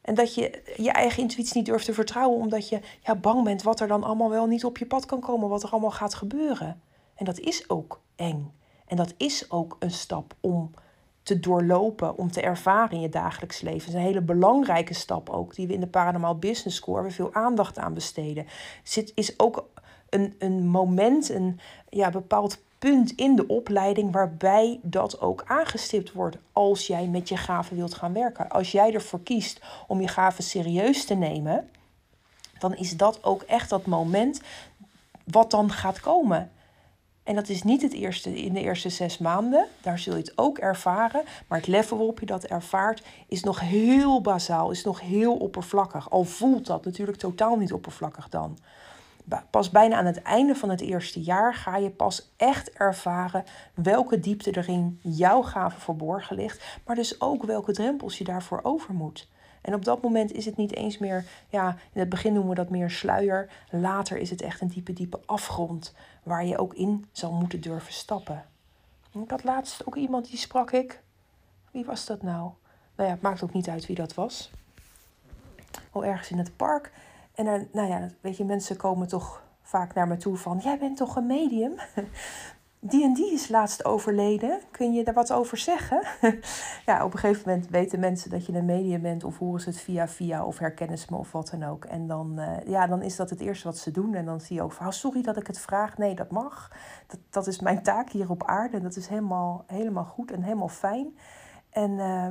[0.00, 3.62] En dat je je eigen intuïtie niet durft te vertrouwen, omdat je ja, bang bent
[3.62, 6.14] wat er dan allemaal wel niet op je pad kan komen, wat er allemaal gaat
[6.14, 6.82] gebeuren.
[7.14, 8.52] En dat is ook eng.
[8.90, 10.70] En dat is ook een stap om
[11.22, 13.78] te doorlopen, om te ervaren in je dagelijks leven.
[13.78, 17.10] Het is een hele belangrijke stap ook, die we in de Paranormal Business School we
[17.10, 18.46] veel aandacht aan besteden.
[18.82, 19.68] Het is ook
[20.08, 26.36] een, een moment, een ja, bepaald punt in de opleiding waarbij dat ook aangestipt wordt
[26.52, 28.48] als jij met je gaven wilt gaan werken.
[28.48, 31.70] Als jij ervoor kiest om je gaven serieus te nemen,
[32.58, 34.40] dan is dat ook echt dat moment
[35.24, 36.50] wat dan gaat komen.
[37.22, 39.66] En dat is niet het eerste in de eerste zes maanden.
[39.80, 41.22] Daar zul je het ook ervaren.
[41.48, 46.10] Maar het level waarop je dat ervaart is nog heel bazaal, is nog heel oppervlakkig.
[46.10, 48.58] Al voelt dat natuurlijk totaal niet oppervlakkig dan.
[49.50, 54.20] Pas bijna aan het einde van het eerste jaar ga je pas echt ervaren welke
[54.20, 56.78] diepte er in jouw gave verborgen ligt.
[56.86, 59.28] Maar dus ook welke drempels je daarvoor over moet.
[59.60, 62.56] En op dat moment is het niet eens meer, ja, in het begin noemen we
[62.56, 63.50] dat meer sluier.
[63.70, 67.92] Later is het echt een diepe, diepe afgrond waar je ook in zal moeten durven
[67.92, 68.44] stappen.
[69.12, 71.02] Ik had laatst ook iemand die sprak ik.
[71.70, 72.50] Wie was dat nou?
[72.96, 74.50] Nou ja, het maakt ook niet uit wie dat was.
[75.90, 76.92] Al ergens in het park.
[77.34, 80.78] En dan, nou ja, weet je, mensen komen toch vaak naar me toe van: Jij
[80.78, 81.72] bent toch een medium?
[82.80, 84.60] Die en die is laatst overleden.
[84.70, 86.02] Kun je daar wat over zeggen?
[86.86, 89.68] ja, op een gegeven moment weten mensen dat je een medium bent, of horen ze
[89.68, 91.84] het via via, of herkennen ze me of wat dan ook.
[91.84, 94.14] En dan, uh, ja, dan is dat het eerste wat ze doen.
[94.14, 95.98] En dan zie je ook van, oh, sorry dat ik het vraag.
[95.98, 96.72] Nee, dat mag.
[97.06, 98.76] Dat, dat is mijn taak hier op aarde.
[98.76, 101.18] En dat is helemaal, helemaal goed en helemaal fijn.
[101.70, 102.28] En, uh,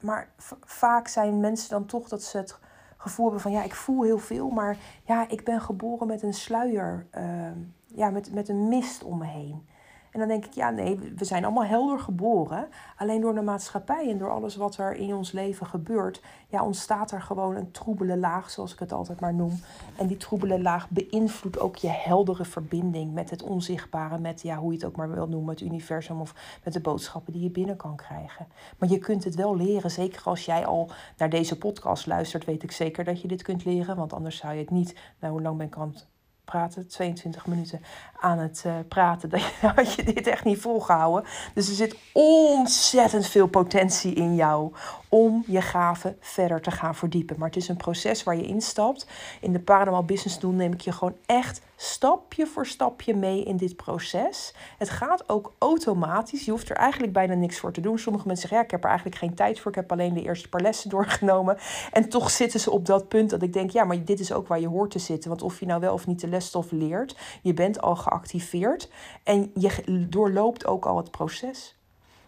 [0.00, 2.58] maar vaak zijn mensen dan toch dat ze het
[2.96, 6.34] gevoel hebben van, ja, ik voel heel veel, maar ja, ik ben geboren met een
[6.34, 7.50] sluier, uh,
[7.86, 9.70] ja, met, met een mist om me heen.
[10.12, 12.68] En dan denk ik, ja, nee, we zijn allemaal helder geboren.
[12.96, 17.10] Alleen door de maatschappij en door alles wat er in ons leven gebeurt, ja, ontstaat
[17.10, 19.60] er gewoon een troebele laag, zoals ik het altijd maar noem.
[19.96, 24.72] En die troebele laag beïnvloedt ook je heldere verbinding met het onzichtbare, met ja, hoe
[24.72, 27.76] je het ook maar wil noemen, het universum of met de boodschappen die je binnen
[27.76, 28.46] kan krijgen.
[28.78, 32.62] Maar je kunt het wel leren, zeker als jij al naar deze podcast luistert, weet
[32.62, 35.42] ik zeker dat je dit kunt leren, want anders zou je het niet, nou, hoe
[35.42, 36.11] lang ben ik aan het
[36.52, 37.80] praten, 22 minuten
[38.20, 39.30] aan het uh, praten,
[39.76, 41.30] had je dit echt niet volgehouden.
[41.54, 44.72] Dus er zit ontzettend veel potentie in jou
[45.14, 47.38] om je gaven verder te gaan verdiepen.
[47.38, 49.06] Maar het is een proces waar je instapt.
[49.40, 53.56] In de Paranormal Business Doen neem ik je gewoon echt stapje voor stapje mee in
[53.56, 54.54] dit proces.
[54.78, 56.44] Het gaat ook automatisch.
[56.44, 57.98] Je hoeft er eigenlijk bijna niks voor te doen.
[57.98, 59.70] Sommige mensen zeggen, ja, ik heb er eigenlijk geen tijd voor.
[59.70, 61.56] Ik heb alleen de eerste paar lessen doorgenomen.
[61.92, 64.48] En toch zitten ze op dat punt dat ik denk, ja, maar dit is ook
[64.48, 65.30] waar je hoort te zitten.
[65.30, 68.90] Want of je nou wel of niet de lesstof leert, je bent al geactiveerd.
[69.22, 71.76] En je doorloopt ook al het proces.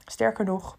[0.05, 0.79] Sterker nog,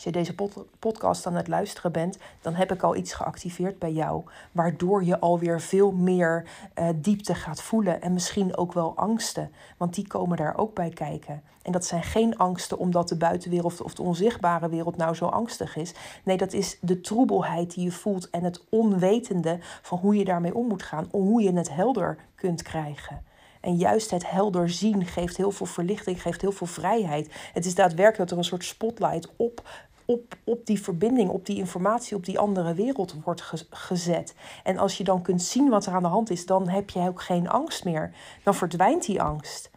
[0.00, 0.34] als je deze
[0.78, 4.24] podcast aan het luisteren bent, dan heb ik al iets geactiveerd bij jou.
[4.52, 6.44] Waardoor je alweer veel meer
[6.78, 8.02] uh, diepte gaat voelen.
[8.02, 9.52] En misschien ook wel angsten.
[9.76, 11.42] Want die komen daar ook bij kijken.
[11.62, 15.76] En dat zijn geen angsten omdat de buitenwereld of de onzichtbare wereld nou zo angstig
[15.76, 15.94] is.
[16.24, 20.54] Nee, dat is de troebelheid die je voelt en het onwetende van hoe je daarmee
[20.54, 21.08] om moet gaan.
[21.10, 23.28] Hoe je het helder kunt krijgen.
[23.60, 27.32] En juist het helder zien geeft heel veel verlichting, geeft heel veel vrijheid.
[27.52, 29.68] Het is daadwerkelijk dat er een soort spotlight op
[30.10, 34.34] op, op die verbinding, op die informatie, op die andere wereld wordt gezet.
[34.64, 37.00] En als je dan kunt zien wat er aan de hand is, dan heb je
[37.00, 38.14] ook geen angst meer.
[38.44, 39.69] Dan verdwijnt die angst.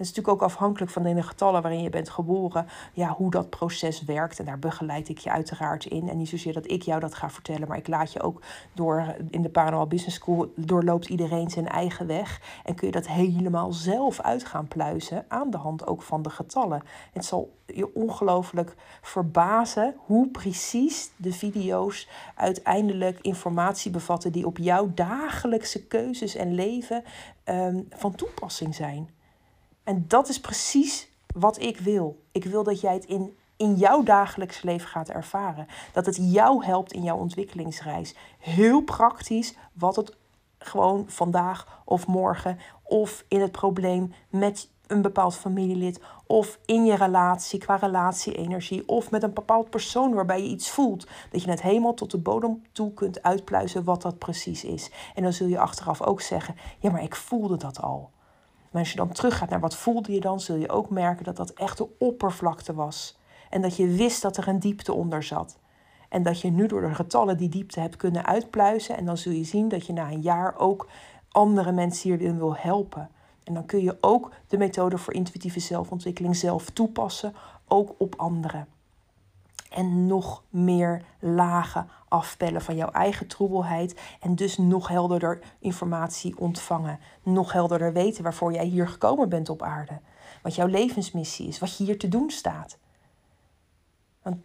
[0.00, 3.50] Het is natuurlijk ook afhankelijk van de getallen waarin je bent geboren, ja, hoe dat
[3.50, 4.38] proces werkt.
[4.38, 6.08] En daar begeleid ik je uiteraard in.
[6.08, 8.42] En niet zozeer dat ik jou dat ga vertellen, maar ik laat je ook
[8.74, 12.40] door in de Paranormal Business School doorloopt iedereen zijn eigen weg.
[12.64, 16.30] En kun je dat helemaal zelf uit gaan pluizen aan de hand ook van de
[16.30, 16.82] getallen.
[17.12, 24.90] Het zal je ongelooflijk verbazen hoe precies de video's uiteindelijk informatie bevatten die op jouw
[24.94, 27.02] dagelijkse keuzes en leven
[27.44, 29.18] um, van toepassing zijn.
[29.90, 32.22] En dat is precies wat ik wil.
[32.32, 35.66] Ik wil dat jij het in, in jouw dagelijks leven gaat ervaren.
[35.92, 38.14] Dat het jou helpt in jouw ontwikkelingsreis.
[38.38, 40.16] Heel praktisch wat het
[40.58, 46.94] gewoon vandaag of morgen of in het probleem met een bepaald familielid of in je
[46.94, 51.62] relatie qua relatie-energie of met een bepaald persoon waarbij je iets voelt, dat je het
[51.62, 54.90] helemaal tot de bodem toe kunt uitpluizen wat dat precies is.
[55.14, 58.10] En dan zul je achteraf ook zeggen: ja, maar ik voelde dat al.
[58.70, 61.36] Maar als je dan teruggaat naar wat voelde je dan, zul je ook merken dat
[61.36, 63.18] dat echt de oppervlakte was.
[63.50, 65.58] En dat je wist dat er een diepte onder zat.
[66.08, 68.96] En dat je nu door de getallen die diepte hebt kunnen uitpluizen.
[68.96, 70.88] En dan zul je zien dat je na een jaar ook
[71.28, 73.10] andere mensen hierin wil helpen.
[73.44, 77.34] En dan kun je ook de methode voor intuïtieve zelfontwikkeling zelf toepassen,
[77.68, 78.66] ook op anderen.
[79.70, 84.00] En nog meer lagen afpellen van jouw eigen troebelheid.
[84.20, 86.98] En dus nog helderder informatie ontvangen.
[87.22, 90.00] Nog helderder weten waarvoor jij hier gekomen bent op aarde.
[90.42, 92.78] Wat jouw levensmissie is, wat je hier te doen staat.
[94.22, 94.36] Want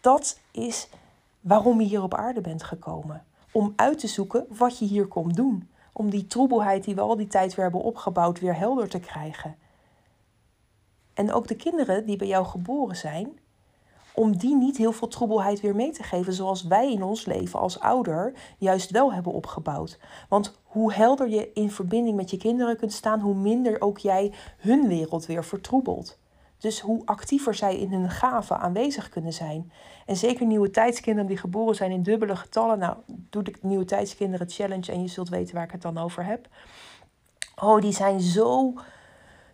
[0.00, 0.88] dat is
[1.40, 3.24] waarom je hier op aarde bent gekomen.
[3.52, 5.68] Om uit te zoeken wat je hier komt doen.
[5.92, 9.56] Om die troebelheid die we al die tijd weer hebben opgebouwd weer helder te krijgen.
[11.14, 13.38] En ook de kinderen die bij jou geboren zijn,
[14.14, 17.60] om die niet heel veel troebelheid weer mee te geven, zoals wij in ons leven
[17.60, 19.98] als ouder juist wel hebben opgebouwd.
[20.28, 24.32] Want hoe helder je in verbinding met je kinderen kunt staan, hoe minder ook jij
[24.58, 26.18] hun wereld weer vertroebelt.
[26.58, 29.72] Dus hoe actiever zij in hun gaven aanwezig kunnen zijn.
[30.06, 32.78] En zeker nieuwe tijdskinderen die geboren zijn in dubbele getallen.
[32.78, 36.24] Nou, doe de nieuwe tijdskinderen challenge en je zult weten waar ik het dan over
[36.24, 36.48] heb.
[37.62, 38.72] Oh, die zijn zo.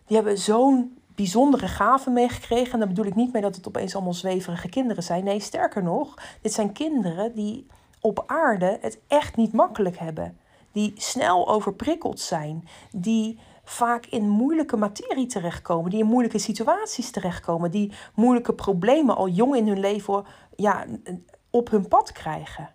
[0.05, 2.73] Die hebben zo'n bijzondere gaven meegekregen.
[2.73, 5.23] En daar bedoel ik niet mee dat het opeens allemaal zweverige kinderen zijn.
[5.23, 7.67] Nee, sterker nog, dit zijn kinderen die
[7.99, 10.37] op aarde het echt niet makkelijk hebben.
[10.71, 12.67] Die snel overprikkeld zijn.
[12.91, 19.27] Die vaak in moeilijke materie terechtkomen, die in moeilijke situaties terechtkomen, die moeilijke problemen al
[19.27, 20.85] jong in hun leven ja,
[21.49, 22.69] op hun pad krijgen.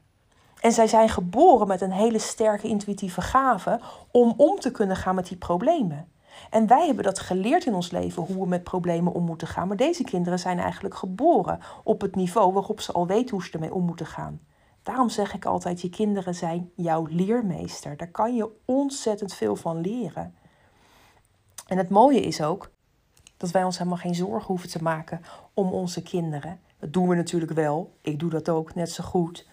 [0.60, 3.80] En zij zijn geboren met een hele sterke intuïtieve gave
[4.10, 6.08] om om te kunnen gaan met die problemen.
[6.50, 9.68] En wij hebben dat geleerd in ons leven, hoe we met problemen om moeten gaan.
[9.68, 13.52] Maar deze kinderen zijn eigenlijk geboren op het niveau waarop ze al weten hoe ze
[13.52, 14.40] ermee om moeten gaan.
[14.82, 17.96] Daarom zeg ik altijd, je kinderen zijn jouw leermeester.
[17.96, 20.34] Daar kan je ontzettend veel van leren.
[21.66, 22.70] En het mooie is ook
[23.36, 25.20] dat wij ons helemaal geen zorgen hoeven te maken
[25.54, 26.60] om onze kinderen.
[26.78, 27.92] Dat doen we natuurlijk wel.
[28.00, 29.46] Ik doe dat ook net zo goed.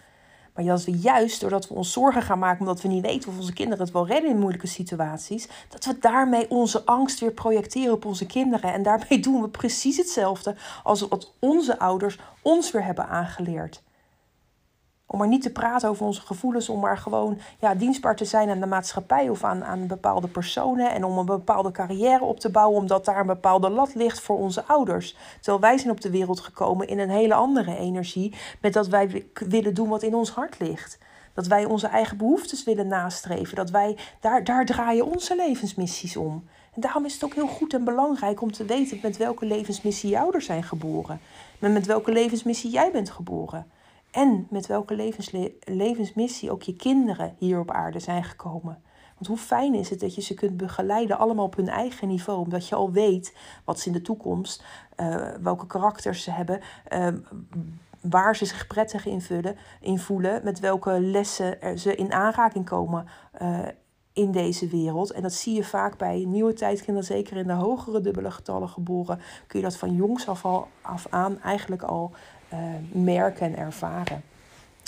[0.54, 3.38] Maar dat we juist doordat we ons zorgen gaan maken omdat we niet weten of
[3.38, 7.92] onze kinderen het wel redden in moeilijke situaties, dat we daarmee onze angst weer projecteren
[7.92, 8.72] op onze kinderen.
[8.72, 13.82] En daarmee doen we precies hetzelfde als wat onze ouders ons weer hebben aangeleerd.
[15.06, 18.50] Om maar niet te praten over onze gevoelens, om maar gewoon ja, dienstbaar te zijn
[18.50, 20.90] aan de maatschappij of aan, aan bepaalde personen.
[20.90, 24.38] En om een bepaalde carrière op te bouwen, omdat daar een bepaalde lat ligt voor
[24.38, 25.16] onze ouders.
[25.40, 29.26] Terwijl wij zijn op de wereld gekomen in een hele andere energie, met dat wij
[29.34, 30.98] willen doen wat in ons hart ligt.
[31.34, 33.56] Dat wij onze eigen behoeftes willen nastreven.
[33.56, 36.44] Dat wij, daar, daar draaien onze levensmissies om.
[36.74, 40.10] En daarom is het ook heel goed en belangrijk om te weten met welke levensmissie
[40.10, 41.20] je ouders zijn geboren.
[41.58, 43.66] Met, met welke levensmissie jij bent geboren.
[44.14, 45.12] En met welke
[45.64, 48.82] levensmissie ook je kinderen hier op aarde zijn gekomen.
[49.14, 52.38] Want hoe fijn is het dat je ze kunt begeleiden, allemaal op hun eigen niveau.
[52.38, 54.64] Omdat je al weet wat ze in de toekomst,
[54.96, 56.60] uh, welke karakters ze hebben,
[56.92, 57.08] uh,
[58.00, 63.06] waar ze zich prettig in, vullen, in voelen, met welke lessen ze in aanraking komen
[63.42, 63.58] uh,
[64.12, 65.10] in deze wereld.
[65.12, 69.20] En dat zie je vaak bij nieuwe tijdkinderen, zeker in de hogere dubbele getallen geboren,
[69.46, 72.12] kun je dat van jongs af, al, af aan eigenlijk al
[72.92, 74.22] merken en ervaren.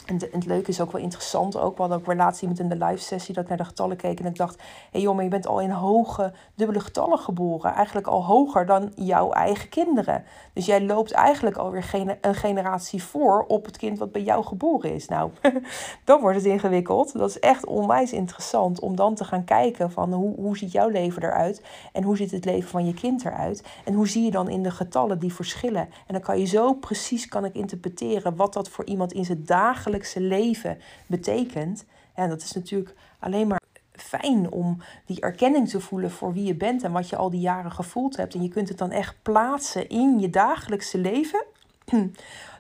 [0.07, 2.85] En, het leuke is ook wel interessant, ook, we hadden ook relatie met in de
[2.85, 5.29] live sessie dat ik naar de getallen keek en ik dacht, hé hey joh, je
[5.29, 10.25] bent al in hoge dubbele getallen geboren, eigenlijk al hoger dan jouw eigen kinderen.
[10.53, 11.91] Dus jij loopt eigenlijk alweer
[12.21, 15.09] een generatie voor op het kind wat bij jou geboren is.
[15.09, 15.31] Nou,
[16.05, 17.19] dan wordt het ingewikkeld.
[17.19, 20.89] Dat is echt onwijs interessant om dan te gaan kijken van hoe, hoe ziet jouw
[20.89, 24.31] leven eruit en hoe ziet het leven van je kind eruit en hoe zie je
[24.31, 25.89] dan in de getallen die verschillen.
[26.07, 29.45] En dan kan je zo precies kan ik interpreteren wat dat voor iemand in zijn
[29.45, 31.85] dagelijks leven betekent.
[32.15, 33.61] En dat is natuurlijk alleen maar
[33.93, 37.41] fijn om die erkenning te voelen voor wie je bent en wat je al die
[37.41, 38.35] jaren gevoeld hebt.
[38.35, 41.45] En je kunt het dan echt plaatsen in je dagelijkse leven.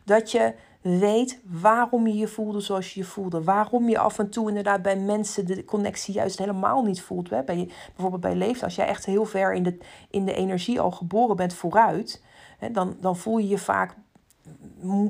[0.04, 3.42] Dat je weet waarom je je voelde zoals je je voelde.
[3.42, 7.28] Waarom je af en toe inderdaad bij mensen de connectie juist helemaal niet voelt.
[7.28, 9.78] Bij, bijvoorbeeld bij leeftijd, als jij echt heel ver in de,
[10.10, 12.22] in de energie al geboren bent vooruit,
[12.72, 13.94] dan, dan voel je je vaak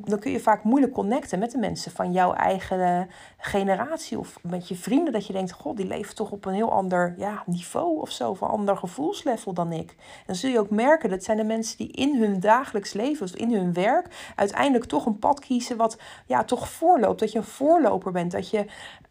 [0.04, 4.68] dan kun je vaak moeilijk connecten met de mensen van jouw eigen generatie of met
[4.68, 5.12] je vrienden.
[5.12, 8.30] Dat je denkt, god, die leven toch op een heel ander ja, niveau of zo,
[8.30, 9.90] of een ander gevoelslevel dan ik.
[9.90, 13.26] En dan zul je ook merken, dat zijn de mensen die in hun dagelijks leven
[13.26, 17.20] of in hun werk uiteindelijk toch een pad kiezen wat ja, toch voorloopt.
[17.20, 18.64] Dat je een voorloper bent, dat je...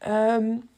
[0.08, 0.70] Um,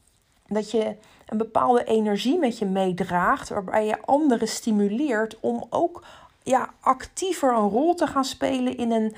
[0.50, 6.04] dat je een bepaalde energie met je meedraagt, waarbij je anderen stimuleert om ook
[6.48, 9.16] ja, actiever een rol te gaan spelen in een,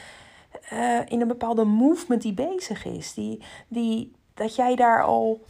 [0.74, 3.14] uh, in een bepaalde movement die bezig is.
[3.14, 5.46] Die, die, dat jij daar al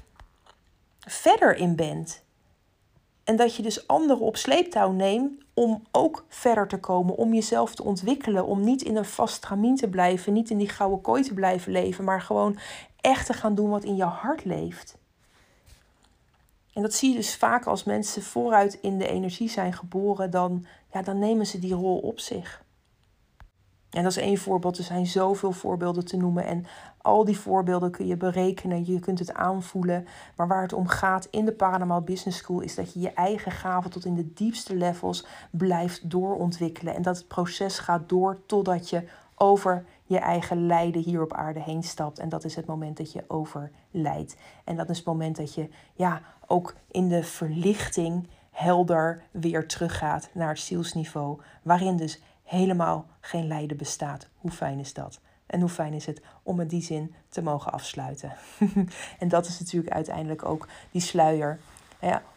[0.99, 2.23] verder in bent.
[3.23, 7.75] En dat je dus anderen op sleeptouw neemt om ook verder te komen, om jezelf
[7.75, 11.23] te ontwikkelen, om niet in een vast tramien te blijven, niet in die gouden kooi
[11.23, 12.57] te blijven leven, maar gewoon
[13.01, 14.97] echt te gaan doen wat in je hart leeft.
[16.73, 20.65] En dat zie je dus vaak als mensen vooruit in de energie zijn geboren, dan,
[20.91, 22.63] ja, dan nemen ze die rol op zich.
[23.89, 24.77] En dat is één voorbeeld.
[24.77, 26.45] Er zijn zoveel voorbeelden te noemen.
[26.45, 26.65] En
[26.97, 28.85] al die voorbeelden kun je berekenen.
[28.85, 30.07] Je kunt het aanvoelen.
[30.35, 33.51] Maar waar het om gaat in de Paranormal Business School is dat je je eigen
[33.51, 36.95] gaven tot in de diepste levels blijft doorontwikkelen.
[36.95, 41.61] En dat het proces gaat door totdat je over je eigen lijden hier op aarde
[41.61, 42.19] heen stapt.
[42.19, 44.35] En dat is het moment dat je overlijdt.
[44.63, 50.29] En dat is het moment dat je ja, ook in de verlichting helder weer teruggaat
[50.33, 51.41] naar het zielsniveau.
[51.63, 54.27] Waarin dus helemaal geen lijden bestaat.
[54.35, 55.19] Hoe fijn is dat?
[55.45, 58.33] En hoe fijn is het om in die zin te mogen afsluiten?
[59.19, 61.59] en dat is natuurlijk uiteindelijk ook die sluier.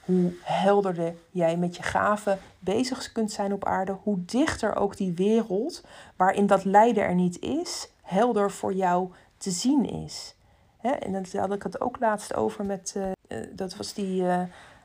[0.04, 5.12] Hoe helderder jij met je gaven bezig kunt zijn op aarde, hoe dichter ook die
[5.12, 5.84] wereld
[6.16, 10.34] waarin dat lijden er niet is, helder voor jou te zien is.
[10.80, 14.42] en dan had ik het ook laatst over met, uh, dat was die, uh,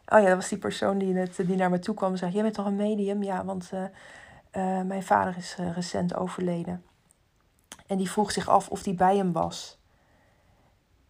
[0.10, 2.32] oh ja, dat was die persoon die, net, die naar me toe kwam en zei,
[2.32, 3.24] jij bent toch een medium?
[3.24, 6.84] Ja, want uh, uh, mijn vader is uh, recent overleden.
[7.88, 9.80] En die vroeg zich af of die bij hem was.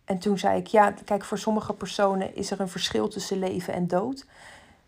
[0.05, 3.73] En toen zei ik, ja, kijk, voor sommige personen is er een verschil tussen leven
[3.73, 4.25] en dood.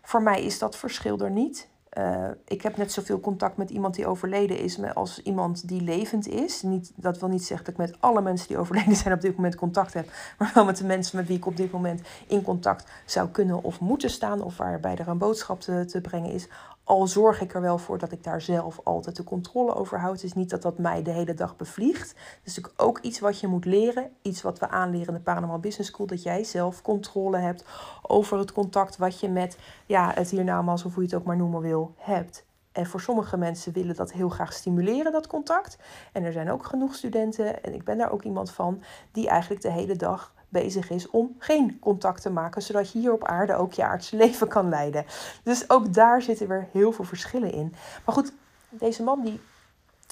[0.02, 1.70] Voor mij is dat verschil er niet.
[1.98, 6.28] Uh, ik heb net zoveel contact met iemand die overleden is als iemand die levend
[6.28, 6.62] is.
[6.62, 9.36] Niet, dat wil niet zeggen dat ik met alle mensen die overleden zijn op dit
[9.36, 10.12] moment contact heb.
[10.38, 13.64] Maar wel met de mensen met wie ik op dit moment in contact zou kunnen
[13.64, 14.42] of moeten staan.
[14.42, 16.48] Of waarbij er een boodschap te, te brengen is.
[16.90, 20.16] Al zorg ik er wel voor dat ik daar zelf altijd de controle over houd.
[20.16, 22.14] Het is niet dat dat mij de hele dag bevliegt.
[22.14, 24.12] Dat is natuurlijk ook iets wat je moet leren.
[24.22, 26.06] Iets wat we aanleren in de Paranormal Business School.
[26.06, 27.66] Dat jij zelf controle hebt
[28.02, 31.38] over het contact wat je met ja, het hiernamaals of hoe je het ook maar
[31.38, 32.46] noemen wil, hebt.
[32.72, 35.78] En voor sommige mensen willen dat heel graag stimuleren, dat contact.
[36.14, 39.62] En er zijn ook genoeg studenten, en ik ben daar ook iemand van, die eigenlijk
[39.62, 43.56] de hele dag bezig is om geen contact te maken, zodat je hier op aarde
[43.56, 45.06] ook je aardse leven kan leiden.
[45.44, 47.74] Dus ook daar zitten weer heel veel verschillen in.
[48.06, 48.34] Maar goed,
[48.70, 49.40] deze man die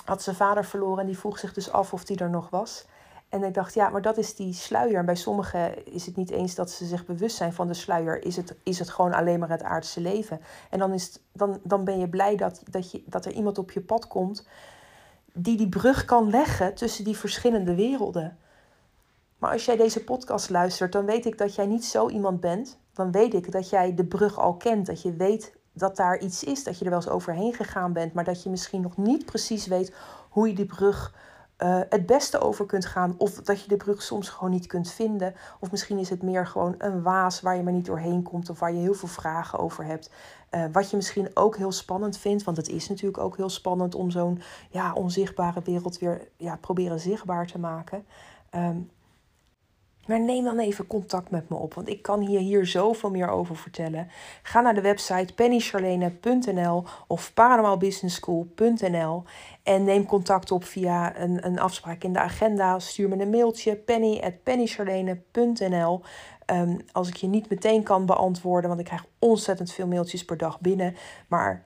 [0.06, 2.86] had zijn vader verloren en die vroeg zich dus af of die er nog was.
[3.30, 4.98] En ik dacht, ja, maar dat is die sluier.
[4.98, 8.26] En bij sommigen is het niet eens dat ze zich bewust zijn van de sluier.
[8.26, 10.42] Is het, is het gewoon alleen maar het aardse leven.
[10.70, 13.58] En dan, is het, dan, dan ben je blij dat, dat, je, dat er iemand
[13.58, 14.46] op je pad komt
[15.40, 18.38] die die brug kan leggen tussen die verschillende werelden.
[19.38, 22.80] Maar als jij deze podcast luistert, dan weet ik dat jij niet zo iemand bent.
[22.94, 24.86] Dan weet ik dat jij de brug al kent.
[24.86, 28.14] Dat je weet dat daar iets is, dat je er wel eens overheen gegaan bent.
[28.14, 29.94] Maar dat je misschien nog niet precies weet
[30.30, 31.14] hoe je die brug
[31.58, 33.16] uh, het beste over kunt gaan.
[33.18, 35.36] Of dat je de brug soms gewoon niet kunt vinden.
[35.60, 38.50] Of misschien is het meer gewoon een waas waar je maar niet doorheen komt.
[38.50, 40.12] Of waar je heel veel vragen over hebt.
[40.52, 42.44] Uh, wat je misschien ook heel spannend vindt.
[42.44, 47.00] Want het is natuurlijk ook heel spannend om zo'n ja, onzichtbare wereld weer ja, proberen
[47.00, 48.06] zichtbaar te maken.
[48.56, 48.90] Um,
[50.08, 53.30] maar neem dan even contact met me op, want ik kan hier, hier zoveel meer
[53.30, 54.08] over vertellen.
[54.44, 59.24] Ga naar de website pennycharlene.nl of paranormalbusinessschool.nl
[59.64, 62.80] en neem contact op via een, een afspraak in de agenda.
[62.80, 66.02] Stuur me een mailtje penny.pennycharlene.nl
[66.46, 70.38] um, Als ik je niet meteen kan beantwoorden, want ik krijg ontzettend veel mailtjes per
[70.38, 70.96] dag binnen.
[71.28, 71.66] Maar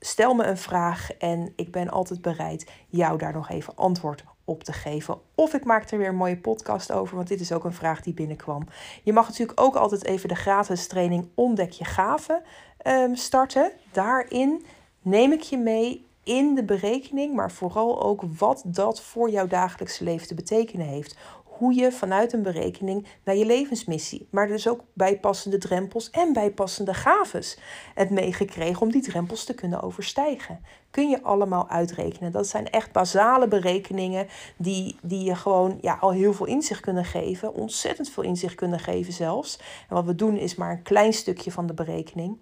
[0.00, 4.64] stel me een vraag en ik ben altijd bereid jou daar nog even antwoord op
[4.64, 5.20] te geven.
[5.34, 8.00] Of ik maak er weer een mooie podcast over, want dit is ook een vraag
[8.00, 8.66] die binnenkwam.
[9.02, 12.42] Je mag natuurlijk ook altijd even de gratis training Ontdek je gaven
[12.86, 13.72] um, starten.
[13.92, 14.64] Daarin
[15.02, 20.04] neem ik je mee in de berekening, maar vooral ook wat dat voor jouw dagelijkse
[20.04, 21.16] leven te betekenen heeft
[21.60, 26.94] hoe je vanuit een berekening naar je levensmissie, maar dus ook bijpassende drempels en bijpassende
[26.94, 27.58] gaves
[27.94, 30.60] het meegekregen om die drempels te kunnen overstijgen.
[30.90, 32.32] Kun je allemaal uitrekenen.
[32.32, 37.04] Dat zijn echt basale berekeningen die, die je gewoon ja, al heel veel inzicht kunnen
[37.04, 39.58] geven, ontzettend veel inzicht kunnen geven zelfs.
[39.88, 42.38] En wat we doen is maar een klein stukje van de berekening.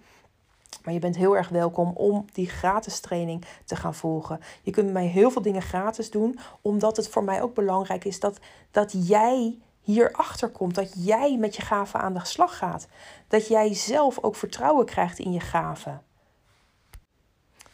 [0.88, 4.40] Maar je bent heel erg welkom om die gratis training te gaan volgen.
[4.62, 8.20] Je kunt mij heel veel dingen gratis doen, omdat het voor mij ook belangrijk is
[8.20, 8.38] dat,
[8.70, 10.74] dat jij hierachter komt.
[10.74, 12.88] Dat jij met je gaven aan de slag gaat.
[13.28, 16.02] Dat jij zelf ook vertrouwen krijgt in je gaven.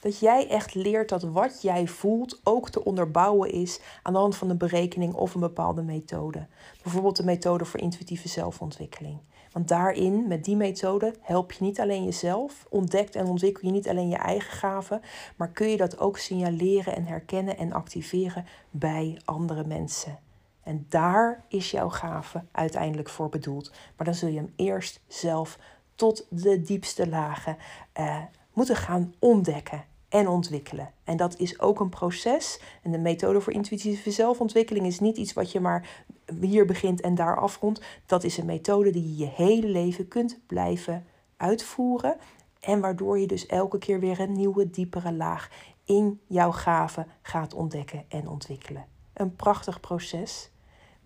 [0.00, 4.36] Dat jij echt leert dat wat jij voelt ook te onderbouwen is aan de hand
[4.36, 6.46] van een berekening of een bepaalde methode.
[6.82, 9.18] Bijvoorbeeld de methode voor intuïtieve zelfontwikkeling.
[9.54, 13.88] Want daarin, met die methode, help je niet alleen jezelf, ontdekt en ontwikkel je niet
[13.88, 15.00] alleen je eigen gaven,
[15.36, 20.18] maar kun je dat ook signaleren en herkennen en activeren bij andere mensen.
[20.62, 23.72] En daar is jouw gave uiteindelijk voor bedoeld.
[23.96, 25.58] Maar dan zul je hem eerst zelf
[25.94, 27.56] tot de diepste lagen
[28.00, 29.84] uh, moeten gaan ontdekken
[30.14, 30.90] en ontwikkelen.
[31.04, 32.60] En dat is ook een proces.
[32.82, 36.04] En de methode voor intuïtieve zelfontwikkeling is niet iets wat je maar
[36.40, 37.84] hier begint en daar afrondt.
[38.06, 41.06] Dat is een methode die je je hele leven kunt blijven
[41.36, 42.16] uitvoeren.
[42.60, 45.50] En waardoor je dus elke keer weer een nieuwe, diepere laag
[45.84, 48.86] in jouw gave gaat ontdekken en ontwikkelen.
[49.12, 50.50] Een prachtig proces.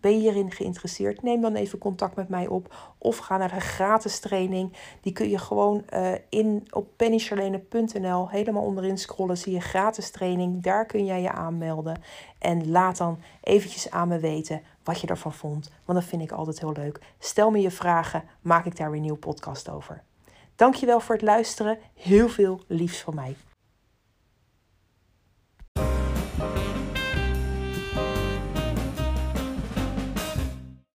[0.00, 1.22] Ben je hierin geïnteresseerd?
[1.22, 2.74] Neem dan even contact met mij op.
[2.98, 4.72] Of ga naar de gratis training.
[5.00, 9.38] Die kun je gewoon uh, in, op pennycharlene.nl helemaal onderin scrollen.
[9.38, 10.62] Zie je gratis training.
[10.62, 12.00] Daar kun jij je aanmelden.
[12.38, 15.70] En laat dan eventjes aan me weten wat je ervan vond.
[15.84, 17.00] Want dat vind ik altijd heel leuk.
[17.18, 18.22] Stel me je vragen.
[18.40, 20.02] Maak ik daar weer een nieuwe podcast over.
[20.56, 21.78] Dankjewel voor het luisteren.
[21.94, 23.36] Heel veel liefs van mij.